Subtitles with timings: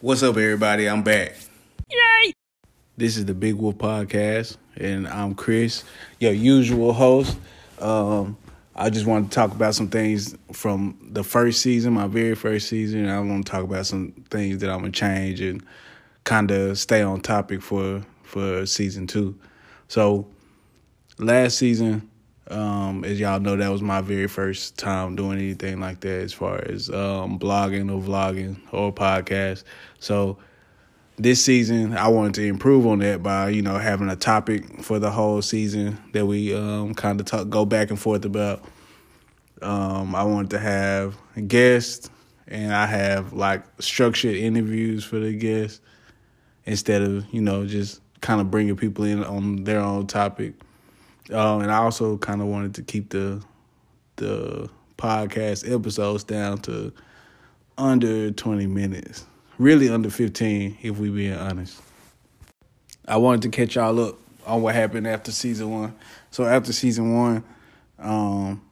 [0.00, 0.88] What's up, everybody?
[0.88, 1.34] I'm back.
[1.90, 2.32] Yay!
[2.96, 5.82] This is the Big Wolf Podcast, and I'm Chris,
[6.20, 7.36] your usual host.
[7.80, 8.36] Um,
[8.76, 12.68] I just want to talk about some things from the first season, my very first
[12.68, 13.08] season.
[13.08, 15.64] I want to talk about some things that I'm gonna change and
[16.22, 19.36] kind of stay on topic for for season two.
[19.88, 20.28] So,
[21.18, 22.08] last season,
[22.50, 26.32] um, as y'all know, that was my very first time doing anything like that as
[26.32, 29.64] far as um, blogging or vlogging or podcast.
[29.98, 30.38] So
[31.18, 34.98] this season, I wanted to improve on that by you know having a topic for
[34.98, 38.64] the whole season that we um, kind of talk, go back and forth about.
[39.60, 41.16] Um, I wanted to have
[41.48, 42.08] guests,
[42.46, 45.80] and I have like structured interviews for the guests
[46.64, 50.54] instead of you know just kind of bringing people in on their own topic.
[51.32, 53.42] Um, and I also kind of wanted to keep the
[54.16, 56.92] the podcast episodes down to
[57.78, 59.24] under 20 minutes.
[59.58, 61.80] Really under 15 if we being honest.
[63.06, 65.94] I wanted to catch y'all up on what happened after season 1.
[66.30, 67.44] So after season 1
[68.00, 68.62] um,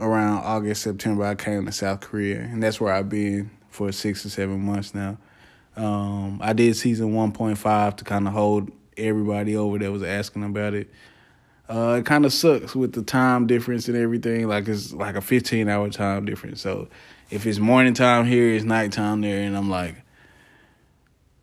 [0.00, 4.26] around August, September I came to South Korea and that's where I've been for 6
[4.26, 5.18] or 7 months now.
[5.76, 10.74] Um, I did season 1.5 to kind of hold everybody over that was asking about
[10.74, 10.88] it.
[11.68, 14.46] Uh, it kind of sucks with the time difference and everything.
[14.46, 16.60] Like it's like a 15 hour time difference.
[16.60, 16.88] So
[17.30, 19.96] if it's morning time here, it's nighttime there, and I'm like,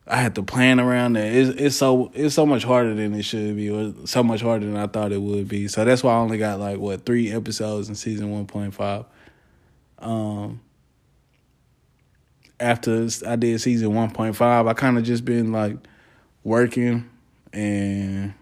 [0.05, 1.31] I had to plan around that.
[1.31, 4.65] It's it's so it's so much harder than it should be, or so much harder
[4.65, 5.67] than I thought it would be.
[5.67, 9.05] So that's why I only got like what three episodes in season 1.5.
[9.99, 10.61] Um,
[12.59, 15.77] after I did season 1.5, I kind of just been like
[16.43, 17.09] working
[17.53, 18.33] and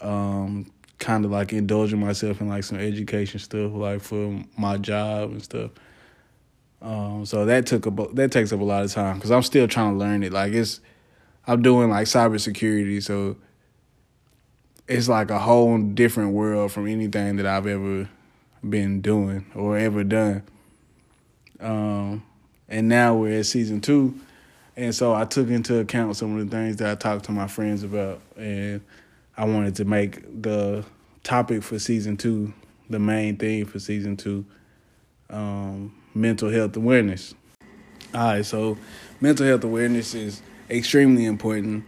[0.00, 5.30] um kind of like indulging myself in like some education stuff, like for my job
[5.30, 5.70] and stuff.
[6.80, 9.66] Um, so that took a that takes up a lot of time because I'm still
[9.66, 10.32] trying to learn it.
[10.32, 10.80] Like it's,
[11.46, 13.36] I'm doing like cybersecurity, so
[14.86, 18.08] it's like a whole different world from anything that I've ever
[18.68, 20.42] been doing or ever done.
[21.60, 22.24] Um,
[22.68, 24.18] and now we're at season two,
[24.76, 27.48] and so I took into account some of the things that I talked to my
[27.48, 28.80] friends about, and
[29.38, 30.84] I wanted to make the
[31.22, 32.52] topic for season two,
[32.90, 34.44] the main thing for season two,
[35.30, 37.36] um, mental health awareness.
[38.12, 38.76] All right, so
[39.20, 41.84] mental health awareness is extremely important.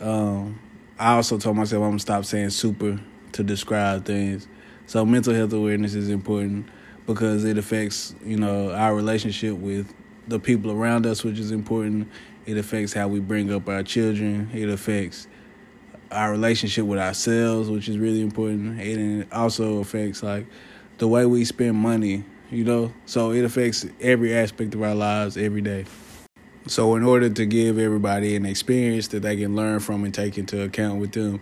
[0.00, 0.60] Um,
[0.96, 3.00] I also told myself I'm gonna stop saying super
[3.32, 4.46] to describe things.
[4.86, 6.66] So mental health awareness is important
[7.06, 9.92] because it affects, you know, our relationship with
[10.28, 12.08] the people around us, which is important.
[12.46, 14.50] It affects how we bring up our children.
[14.54, 15.26] It affects
[16.12, 18.80] our relationship with ourselves, which is really important.
[18.80, 20.46] And it also affects like
[20.98, 22.92] the way we spend money, you know?
[23.06, 25.86] So it affects every aspect of our lives every day.
[26.66, 30.38] So in order to give everybody an experience that they can learn from and take
[30.38, 31.40] into account with them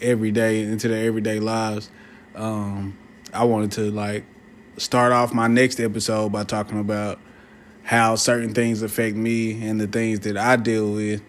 [0.00, 1.90] every day into their everyday lives,
[2.34, 2.96] um,
[3.34, 4.24] I wanted to like
[4.78, 7.20] start off my next episode by talking about
[7.82, 11.22] how certain things affect me and the things that I deal with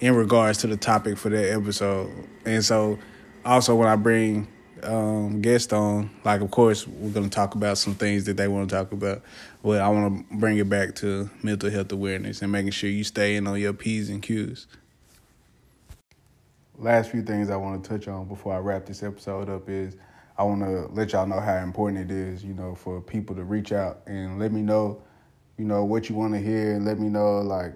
[0.00, 2.10] in regards to the topic for that episode.
[2.44, 2.98] And so,
[3.44, 4.48] also when I bring
[4.82, 8.68] um, guests on, like of course we're gonna talk about some things that they want
[8.68, 9.22] to talk about,
[9.62, 13.04] but I want to bring it back to mental health awareness and making sure you
[13.04, 14.66] stay in on your p's and q's.
[16.76, 19.96] Last few things I want to touch on before I wrap this episode up is
[20.36, 23.44] I want to let y'all know how important it is, you know, for people to
[23.44, 25.00] reach out and let me know,
[25.56, 27.74] you know, what you want to hear and let me know like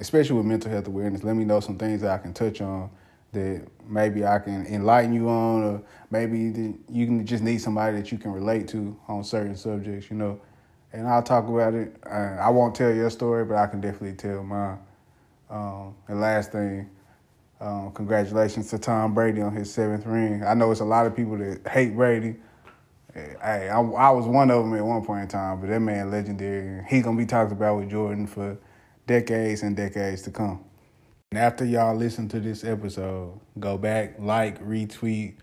[0.00, 2.90] especially with mental health awareness, let me know some things that I can touch on
[3.32, 8.10] that maybe I can enlighten you on, or maybe you can just need somebody that
[8.10, 10.40] you can relate to on certain subjects, you know.
[10.92, 11.94] And I'll talk about it.
[12.04, 14.78] I won't tell your story, but I can definitely tell mine.
[15.48, 16.90] Um, and last thing,
[17.60, 20.42] um, congratulations to Tom Brady on his seventh ring.
[20.42, 22.36] I know it's a lot of people that hate Brady.
[23.14, 26.10] Hey, I, I was one of them at one point in time, but that man
[26.10, 26.84] legendary.
[26.88, 28.56] He gonna be talked about with Jordan for
[29.10, 30.64] decades and decades to come.
[31.32, 35.34] And after y'all listen to this episode, go back, like, retweet,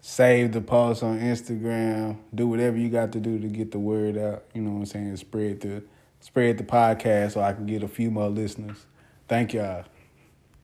[0.00, 4.16] save the post on Instagram, do whatever you got to do to get the word
[4.16, 4.44] out.
[4.54, 5.16] You know what I'm saying?
[5.18, 5.82] Spread the
[6.20, 8.86] spread the podcast so I can get a few more listeners.
[9.28, 9.84] Thank y'all.